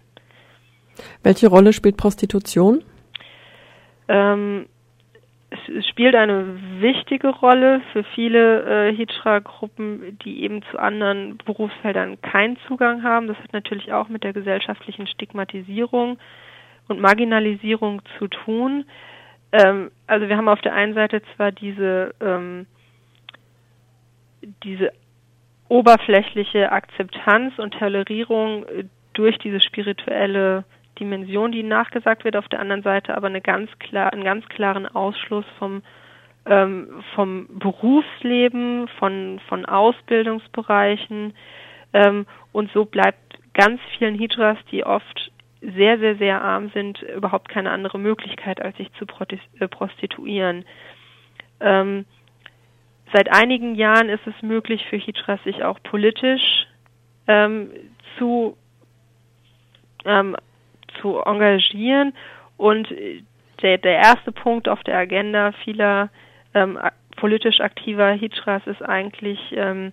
[1.24, 2.84] Welche Rolle spielt Prostitution?
[4.08, 4.68] Ähm,
[5.50, 12.58] es spielt eine wichtige Rolle für viele äh, Hijra-Gruppen, die eben zu anderen Berufsfeldern keinen
[12.68, 13.28] Zugang haben.
[13.28, 16.18] Das hat natürlich auch mit der gesellschaftlichen Stigmatisierung
[16.90, 18.86] und Marginalisierung zu tun.
[19.54, 22.66] Ähm, also wir haben auf der einen Seite zwar diese, ähm,
[24.64, 24.92] diese
[25.70, 28.84] oberflächliche Akzeptanz und Tolerierung äh,
[29.14, 30.66] durch diese spirituelle
[31.00, 34.88] Dimension, die nachgesagt wird, auf der anderen Seite aber eine ganz klar, einen ganz klaren
[34.88, 35.82] Ausschluss vom
[36.46, 41.34] ähm, vom Berufsleben, von von Ausbildungsbereichen
[41.94, 45.32] ähm, und so bleibt ganz vielen Hijras, die oft
[45.62, 49.06] sehr, sehr, sehr arm sind, überhaupt keine andere Möglichkeit, als sich zu
[49.60, 50.66] äh, prostituieren.
[51.60, 52.06] Ähm,
[53.14, 56.68] seit einigen Jahren ist es möglich für Hijras, sich auch politisch
[57.28, 57.72] ähm,
[58.18, 58.56] zu,
[60.06, 60.36] ähm,
[61.02, 62.14] zu engagieren.
[62.58, 62.88] Und
[63.62, 66.10] der, der erste Punkt auf der Agenda vieler
[66.54, 66.80] ähm,
[67.16, 69.92] politisch aktiver Hijras ist eigentlich ähm,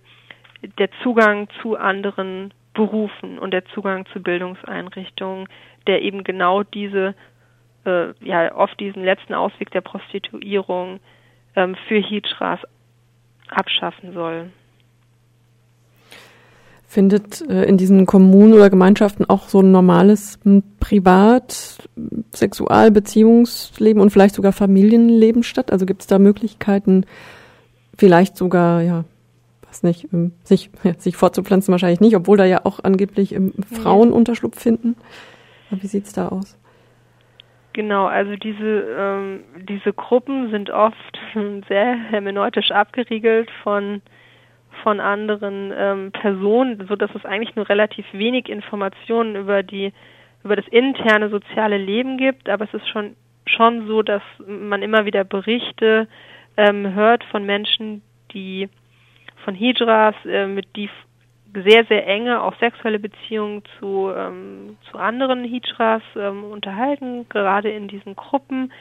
[0.77, 5.47] der Zugang zu anderen Berufen und der Zugang zu Bildungseinrichtungen,
[5.87, 7.15] der eben genau diese,
[7.85, 10.99] äh, ja, oft diesen letzten Ausweg der Prostituierung
[11.55, 12.59] ähm, für Hijras
[13.49, 14.51] abschaffen soll.
[16.87, 20.39] Findet äh, in diesen Kommunen oder Gemeinschaften auch so ein normales
[20.79, 21.77] Privat-,
[22.33, 25.71] Sexual-, Beziehungsleben und vielleicht sogar Familienleben statt?
[25.71, 27.05] Also gibt es da Möglichkeiten,
[27.97, 29.05] vielleicht sogar ja
[29.75, 33.53] weiß nicht, ähm, sich, ja, sich fortzupflanzen wahrscheinlich nicht, obwohl da ja auch angeblich ähm,
[33.71, 34.95] Frauen Unterschlupf finden.
[35.69, 36.57] Aber wie sieht's da aus?
[37.73, 41.19] Genau, also diese, ähm, diese Gruppen sind oft
[41.67, 44.01] sehr hermeneutisch abgeriegelt von,
[44.83, 49.93] von anderen ähm, Personen, so dass es eigentlich nur relativ wenig Informationen über die,
[50.43, 53.15] über das interne soziale Leben gibt, aber es ist schon,
[53.47, 56.07] schon so, dass man immer wieder Berichte
[56.57, 58.69] ähm, hört von Menschen, die
[59.43, 60.89] von Hijras, äh, mit die
[61.53, 67.87] sehr, sehr enge, auch sexuelle Beziehungen zu, ähm, zu anderen Hijras ähm, unterhalten, gerade in
[67.87, 68.73] diesen Gruppen.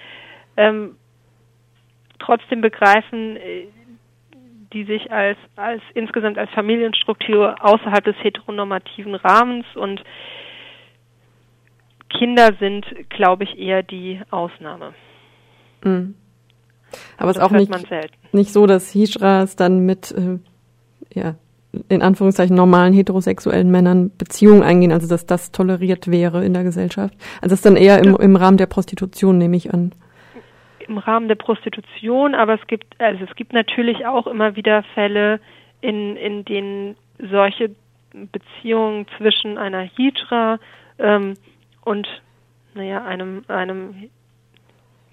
[0.56, 0.96] Ähm,
[2.18, 3.66] trotzdem begreifen äh,
[4.74, 10.02] die sich als, als insgesamt als Familienstruktur außerhalb des heteronormativen Rahmens und
[12.10, 14.94] Kinder sind, glaube ich, eher die Ausnahme.
[15.82, 16.14] Mhm.
[17.16, 17.72] Aber es ist auch nicht,
[18.32, 20.38] nicht so, dass Hijras dann mit äh,
[21.12, 21.34] ja,
[21.88, 27.14] in Anführungszeichen normalen heterosexuellen Männern Beziehungen eingehen, also dass das toleriert wäre in der Gesellschaft.
[27.40, 29.92] Also das ist dann eher im, im Rahmen der Prostitution, nehme ich an.
[30.88, 35.40] Im Rahmen der Prostitution, aber es gibt, also es gibt natürlich auch immer wieder Fälle,
[35.80, 37.70] in, in denen solche
[38.12, 40.58] Beziehungen zwischen einer Hijra
[40.98, 41.34] ähm,
[41.84, 42.08] und
[42.74, 44.10] naja, einem, einem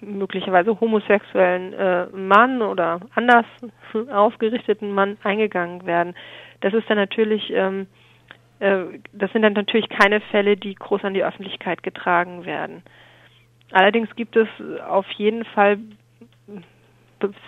[0.00, 3.46] möglicherweise homosexuellen äh, Mann oder anders
[4.10, 6.14] ausgerichteten Mann eingegangen werden.
[6.60, 7.86] Das ist dann natürlich, ähm,
[8.58, 12.82] äh, das sind dann natürlich keine Fälle, die groß an die Öffentlichkeit getragen werden.
[13.72, 14.48] Allerdings gibt es
[14.86, 15.78] auf jeden Fall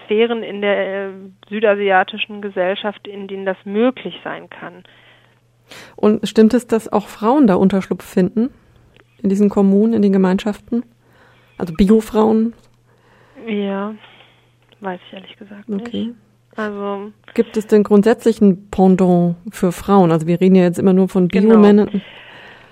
[0.05, 1.11] Sphären in der äh,
[1.49, 4.85] südasiatischen Gesellschaft, in denen das möglich sein kann.
[5.97, 8.51] Und stimmt es, dass auch Frauen da Unterschlupf finden?
[9.23, 10.85] In diesen Kommunen, in den Gemeinschaften?
[11.57, 12.53] Also Biofrauen?
[13.47, 13.95] Ja,
[14.81, 16.07] weiß ich ehrlich gesagt okay.
[16.07, 16.15] nicht.
[16.57, 20.13] Also gibt es denn grundsätzlich ein Pendant für Frauen?
[20.13, 21.55] Also wir reden ja jetzt immer nur von genau.
[21.55, 21.89] Biomännern.
[21.89, 22.05] Genau.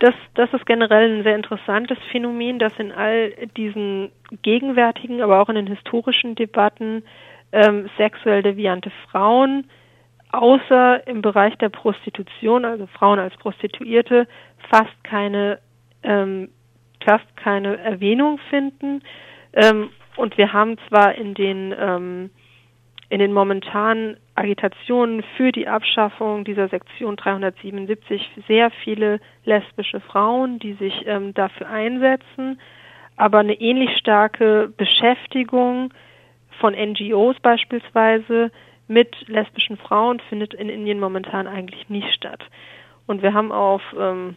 [0.02, 4.10] Das, das ist generell ein sehr interessantes Phänomen, dass in all diesen
[4.42, 7.04] gegenwärtigen, aber auch in den historischen Debatten
[7.52, 9.70] ähm, sexuell deviante Frauen
[10.32, 14.26] außer im Bereich der Prostitution, also Frauen als Prostituierte,
[14.70, 15.60] fast keine
[16.02, 16.48] ähm,
[17.04, 19.02] fast keine Erwähnung finden.
[19.52, 22.30] Ähm, und wir haben zwar in den ähm,
[23.08, 30.72] in den momentanen Agitationen für die Abschaffung dieser Sektion 377 sehr viele lesbische Frauen, die
[30.74, 32.60] sich ähm, dafür einsetzen,
[33.16, 35.92] aber eine ähnlich starke Beschäftigung
[36.60, 38.50] von NGOs beispielsweise
[38.88, 42.42] mit lesbischen Frauen findet in Indien momentan eigentlich nicht statt.
[43.06, 44.36] Und wir haben auf ähm,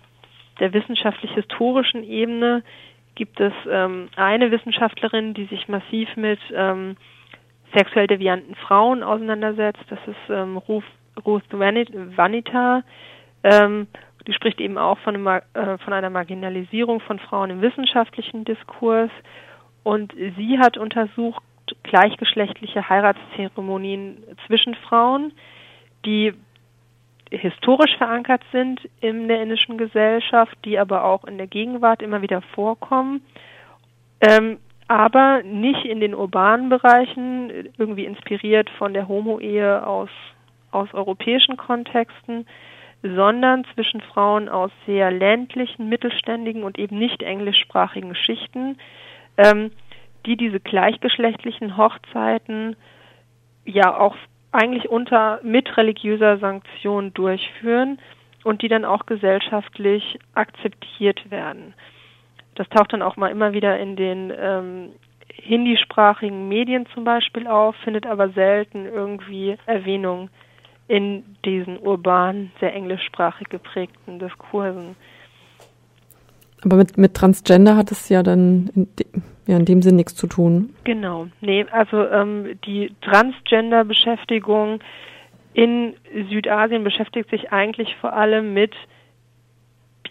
[0.59, 2.63] der wissenschaftlich-historischen Ebene
[3.15, 6.97] gibt es ähm, eine Wissenschaftlerin, die sich massiv mit ähm,
[7.75, 9.83] sexuell devianten Frauen auseinandersetzt.
[9.89, 10.83] Das ist ähm, Ruth,
[11.25, 12.83] Ruth Vanita.
[13.43, 13.87] Ähm,
[14.27, 19.11] die spricht eben auch von, einem, äh, von einer Marginalisierung von Frauen im wissenschaftlichen Diskurs.
[19.83, 21.43] Und sie hat untersucht
[21.83, 25.31] gleichgeschlechtliche Heiratszeremonien zwischen Frauen,
[26.05, 26.33] die
[27.31, 32.41] historisch verankert sind in der indischen Gesellschaft, die aber auch in der Gegenwart immer wieder
[32.41, 33.21] vorkommen,
[34.21, 40.09] ähm, aber nicht in den urbanen Bereichen, irgendwie inspiriert von der Homo-Ehe aus,
[40.71, 42.45] aus europäischen Kontexten,
[43.01, 48.77] sondern zwischen Frauen aus sehr ländlichen, mittelständigen und eben nicht englischsprachigen Schichten,
[49.37, 49.71] ähm,
[50.25, 52.75] die diese gleichgeschlechtlichen Hochzeiten
[53.65, 54.15] ja auch
[54.51, 57.99] eigentlich unter mit religiöser Sanktion durchführen
[58.43, 61.73] und die dann auch gesellschaftlich akzeptiert werden.
[62.55, 64.89] Das taucht dann auch mal immer wieder in den ähm,
[65.29, 70.29] hindisprachigen Medien zum Beispiel auf, findet aber selten irgendwie Erwähnung
[70.87, 74.95] in diesen urban, sehr englischsprachig geprägten Diskursen.
[76.63, 79.05] Aber mit, mit Transgender hat es ja dann in, de,
[79.47, 80.73] ja, in dem Sinn nichts zu tun.
[80.83, 81.27] Genau.
[81.41, 84.79] Nee, also ähm, die Transgender-Beschäftigung
[85.53, 85.93] in
[86.29, 88.73] Südasien beschäftigt sich eigentlich vor allem mit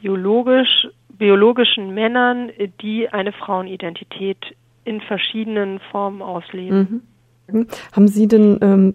[0.01, 2.51] biologisch, biologischen Männern,
[2.81, 4.39] die eine Frauenidentität
[4.85, 7.03] in verschiedenen Formen ausleben.
[7.49, 7.67] Mhm.
[7.93, 8.95] Haben Sie denn ähm,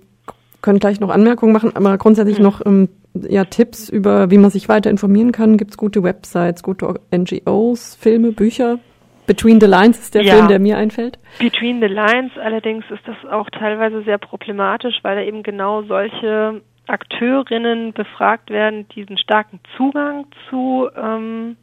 [0.61, 2.43] können gleich noch Anmerkungen machen, aber grundsätzlich mhm.
[2.43, 5.57] noch ähm, ja, Tipps über, wie man sich weiter informieren kann.
[5.57, 8.79] Gibt es gute Websites, gute NGOs, Filme, Bücher?
[9.25, 10.33] Between the Lines ist der ja.
[10.33, 11.19] Film, der mir einfällt.
[11.37, 16.61] Between the Lines allerdings ist das auch teilweise sehr problematisch, weil da eben genau solche
[16.87, 21.57] Akteurinnen befragt werden, die diesen starken Zugang zu ähm,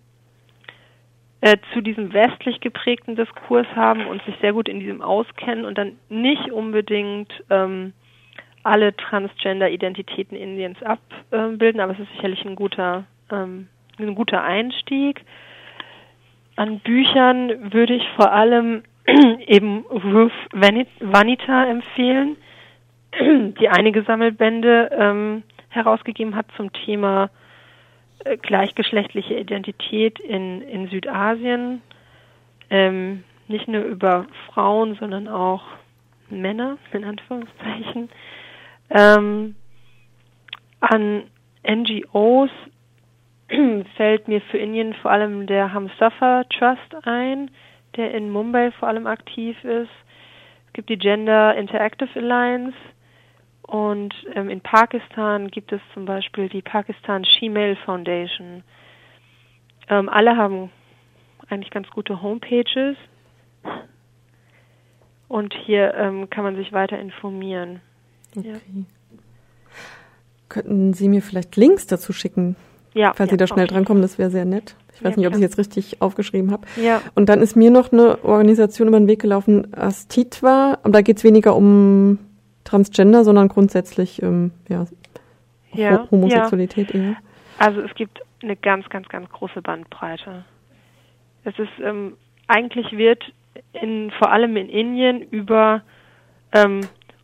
[1.41, 5.77] äh, zu diesem westlich geprägten Diskurs haben und sich sehr gut in diesem auskennen und
[5.77, 7.93] dann nicht unbedingt ähm,
[8.63, 13.69] alle Transgender-Identitäten Indiens abbilden, aber es ist sicherlich ein guter, ähm,
[13.99, 15.25] ein guter Einstieg.
[16.57, 18.83] An Büchern würde ich vor allem
[19.47, 22.37] eben Ruth Vanita empfehlen,
[23.61, 27.31] die einige Sammelbände ähm, herausgegeben hat zum Thema
[28.43, 31.83] gleichgeschlechtliche Identität in, in Südasien.
[32.71, 35.63] Ähm, nicht nur über Frauen, sondern auch
[36.29, 38.09] Männer, in Anführungszeichen.
[38.91, 39.55] Ähm,
[40.81, 41.25] an
[41.69, 42.51] NGOs
[43.97, 47.51] fällt mir für Indien vor allem der Hamsafar Trust ein,
[47.97, 49.91] der in Mumbai vor allem aktiv ist.
[50.67, 52.77] Es gibt die Gender Interactive Alliance
[53.67, 58.63] und ähm, in Pakistan gibt es zum Beispiel die Pakistan Shemale Foundation.
[59.89, 60.71] Ähm, alle haben
[61.49, 62.97] eigentlich ganz gute Homepages
[65.29, 67.81] und hier ähm, kann man sich weiter informieren.
[68.37, 68.53] Okay.
[68.53, 68.59] Ja.
[70.49, 72.55] Könnten Sie mir vielleicht Links dazu schicken?
[72.95, 73.13] Ja.
[73.15, 74.77] Falls ja, Sie da schnell drankommen, das wäre sehr nett.
[74.95, 76.67] Ich weiß ja, nicht, ob ich jetzt richtig aufgeschrieben habe.
[76.83, 77.03] Ja.
[77.15, 81.19] Und dann ist mir noch eine Organisation über den Weg gelaufen, Astitwa, aber da geht
[81.19, 82.19] es weniger um
[82.67, 84.85] Transgender, sondern grundsätzlich ähm, ja,
[85.73, 87.01] ja, Homosexualität ja.
[87.01, 87.17] eher.
[87.59, 90.45] Also es gibt eine ganz, ganz, ganz große Bandbreite.
[91.45, 93.25] Es ist ähm, eigentlich wird
[93.73, 95.81] in vor allem in Indien über
[96.53, 96.81] ähm,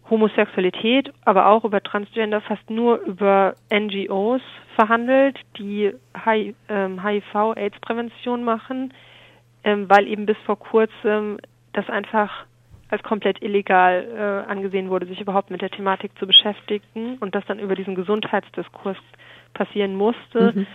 [0.08, 4.42] Homosexualität, aber auch über Transgender fast nur über NGOs
[4.76, 5.92] verhandelt, die
[6.24, 8.94] HIV-AIDS-Prävention ähm, machen,
[9.64, 11.38] ähm, weil eben bis vor kurzem
[11.72, 12.44] das einfach
[12.92, 17.42] als komplett illegal äh, angesehen wurde, sich überhaupt mit der Thematik zu beschäftigen und das
[17.46, 18.98] dann über diesen Gesundheitsdiskurs
[19.54, 20.52] passieren musste.
[20.54, 20.66] Mhm.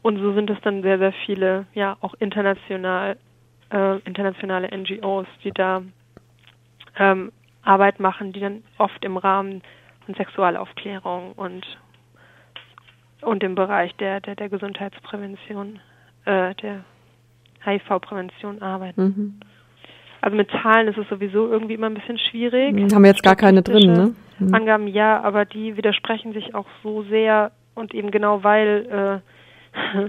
[0.00, 3.18] Und so sind es dann sehr, sehr viele, ja, auch international,
[3.70, 5.82] äh, internationale NGOs, die da
[6.98, 9.60] ähm, Arbeit machen, die dann oft im Rahmen
[10.06, 11.66] von Sexualaufklärung und
[13.20, 15.80] und im Bereich der der, der Gesundheitsprävention,
[16.24, 16.84] äh, der
[17.62, 19.02] HIV-Prävention arbeiten.
[19.02, 19.40] Mhm.
[20.20, 22.74] Also mit Zahlen ist es sowieso irgendwie immer ein bisschen schwierig.
[22.74, 24.14] Mhm, haben wir jetzt gar keine drin, ne?
[24.38, 24.54] Mhm.
[24.54, 29.22] Angaben ja, aber die widersprechen sich auch so sehr und eben genau weil
[29.74, 30.08] äh,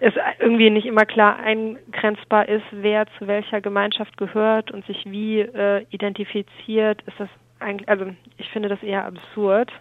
[0.00, 5.40] es irgendwie nicht immer klar eingrenzbar ist, wer zu welcher Gemeinschaft gehört und sich wie
[5.40, 7.28] äh, identifiziert, ist das
[7.60, 8.06] eigentlich, also
[8.36, 9.72] ich finde das eher absurd.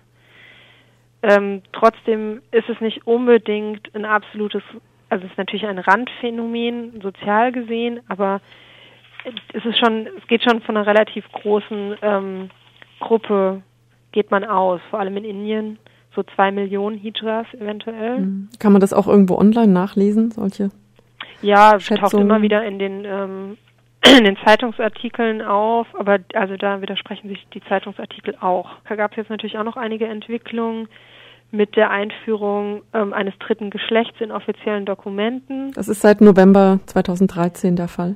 [1.22, 4.64] Ähm, trotzdem ist es nicht unbedingt ein absolutes,
[5.10, 8.42] also es ist natürlich ein Randphänomen, sozial gesehen, aber
[9.54, 12.50] es ist schon, es geht schon von einer relativ großen ähm,
[13.00, 13.62] Gruppe
[14.12, 15.80] geht man aus, vor allem in Indien,
[16.16, 18.20] so zwei Millionen Hijras eventuell.
[18.20, 18.50] Mhm.
[18.60, 20.70] Kann man das auch irgendwo online nachlesen, solche?
[21.42, 22.02] Ja, Schätzungen?
[22.02, 23.58] taucht immer wieder in den ähm,
[24.18, 28.70] in den Zeitungsartikeln auf, aber also da widersprechen sich die Zeitungsartikel auch.
[28.88, 30.88] Da gab es jetzt natürlich auch noch einige Entwicklungen
[31.52, 35.72] mit der Einführung ähm, eines dritten Geschlechts in offiziellen Dokumenten.
[35.74, 38.16] Das ist seit November 2013 der Fall.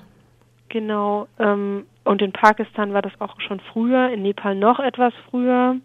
[0.70, 1.28] Genau.
[1.40, 5.76] Ähm, und in Pakistan war das auch schon früher, in Nepal noch etwas früher.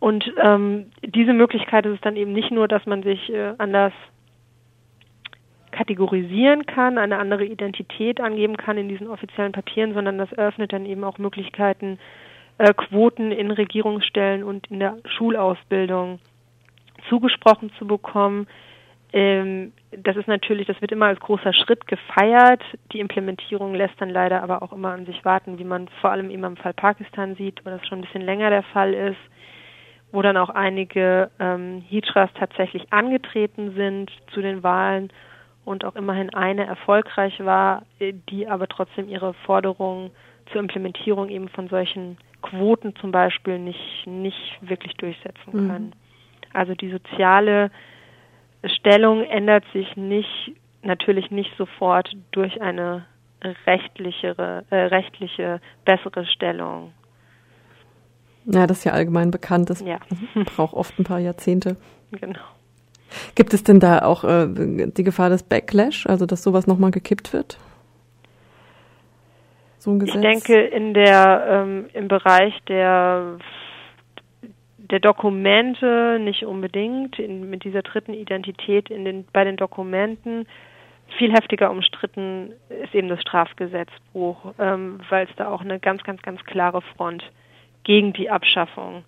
[0.00, 3.92] Und ähm, diese Möglichkeit ist es dann eben nicht nur, dass man sich äh, anders
[5.70, 10.86] kategorisieren kann, eine andere Identität angeben kann in diesen offiziellen Papieren, sondern das eröffnet dann
[10.86, 11.98] eben auch Möglichkeiten,
[12.58, 16.20] äh, Quoten in Regierungsstellen und in der Schulausbildung
[17.08, 18.46] zugesprochen zu bekommen.
[19.14, 22.60] Ähm, das ist natürlich, das wird immer als großer Schritt gefeiert.
[22.92, 26.30] Die Implementierung lässt dann leider aber auch immer an sich warten, wie man vor allem
[26.30, 29.20] eben im Fall Pakistan sieht, wo das schon ein bisschen länger der Fall ist,
[30.10, 35.12] wo dann auch einige ähm, Hijras tatsächlich angetreten sind zu den Wahlen
[35.64, 40.10] und auch immerhin eine erfolgreich war, äh, die aber trotzdem ihre Forderungen
[40.50, 45.68] zur Implementierung eben von solchen Quoten zum Beispiel nicht, nicht wirklich durchsetzen mhm.
[45.68, 45.92] kann.
[46.52, 47.70] Also die soziale
[48.66, 50.52] Stellung ändert sich nicht,
[50.82, 53.06] natürlich nicht sofort durch eine
[53.66, 56.92] rechtlichere, äh, rechtliche bessere Stellung.
[58.46, 59.70] Ja, das ist ja allgemein bekannt.
[59.70, 59.98] Das ja.
[60.56, 61.76] braucht oft ein paar Jahrzehnte.
[62.12, 62.40] Genau.
[63.34, 67.32] Gibt es denn da auch äh, die Gefahr des Backlash, also dass sowas nochmal gekippt
[67.32, 67.58] wird?
[69.78, 70.16] So ein Gesetz?
[70.16, 73.38] Ich denke, in der, ähm, im Bereich der,
[74.90, 80.46] der Dokumente nicht unbedingt, in, mit dieser dritten Identität in den, bei den Dokumenten.
[81.18, 86.22] Viel heftiger umstritten ist eben das Strafgesetzbuch, ähm, weil es da auch eine ganz, ganz,
[86.22, 87.22] ganz klare Front
[87.84, 89.04] gegen die Abschaffung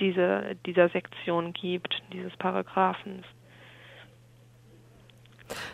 [0.00, 3.24] diese, dieser Sektion gibt, dieses Paragraphens.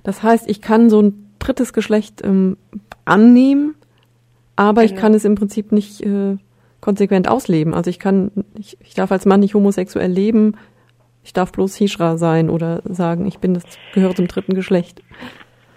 [0.03, 2.57] Das heißt, ich kann so ein drittes Geschlecht ähm,
[3.05, 3.75] annehmen,
[4.57, 4.95] aber genau.
[4.95, 6.37] ich kann es im Prinzip nicht äh,
[6.87, 7.75] konsequent ausleben.
[7.75, 10.57] Also ich kann, ich, ich darf als Mann nicht homosexuell leben,
[11.25, 15.03] ich darf bloß Hishra sein oder sagen, ich bin das, gehöre zum dritten Geschlecht.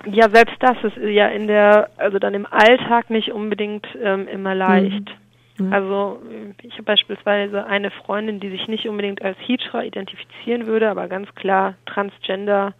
[0.06, 4.54] Ja, selbst das ist ja in der, also dann im Alltag nicht unbedingt ähm, immer
[4.54, 5.10] leicht.
[5.58, 5.66] Mhm.
[5.66, 5.74] Mhm.
[5.74, 6.22] Also
[6.62, 11.34] ich habe beispielsweise eine Freundin, die sich nicht unbedingt als Hijra identifizieren würde, aber ganz
[11.34, 12.76] klar Transgender,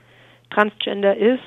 [0.52, 1.44] Transgender ist.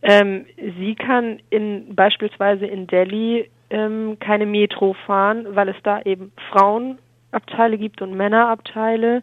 [0.00, 6.32] Ähm, sie kann in beispielsweise in Delhi ähm, keine Metro fahren, weil es da eben
[6.50, 9.22] Frauenabteile gibt und Männerabteile.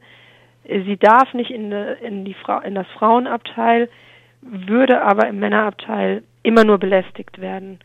[0.66, 3.90] Sie darf nicht in, in, die Fra in das Frauenabteil,
[4.42, 7.80] würde aber im Männerabteil immer nur belästigt werden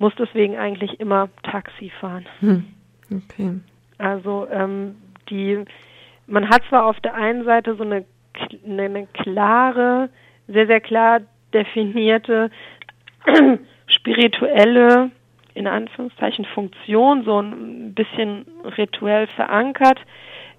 [0.00, 2.26] muss deswegen eigentlich immer Taxi fahren.
[2.40, 2.64] Hm.
[3.12, 3.60] Okay.
[3.98, 4.96] Also ähm,
[5.28, 5.62] die,
[6.26, 8.04] man hat zwar auf der einen Seite so eine,
[8.66, 10.08] eine klare,
[10.48, 11.20] sehr, sehr klar
[11.52, 12.50] definierte
[13.86, 15.10] spirituelle,
[15.54, 18.46] in Anführungszeichen, Funktion, so ein bisschen
[18.76, 19.98] rituell verankert.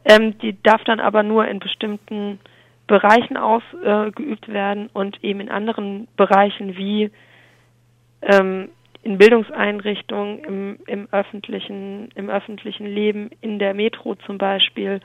[0.06, 2.40] Ähm, die darf dann aber nur in bestimmten
[2.88, 7.12] Bereichen ausgeübt äh, werden und eben in anderen Bereichen wie
[8.22, 8.70] ähm,
[9.04, 15.00] in Bildungseinrichtungen, im, im, öffentlichen, im öffentlichen Leben, in der Metro zum Beispiel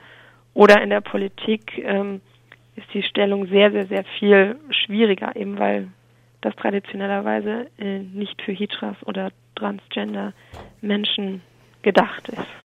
[0.53, 2.21] oder in der Politik ähm,
[2.75, 5.87] ist die Stellung sehr, sehr, sehr viel schwieriger, eben weil
[6.41, 10.33] das traditionellerweise äh, nicht für Hijras oder Transgender
[10.81, 11.41] Menschen
[11.81, 12.47] gedacht ist.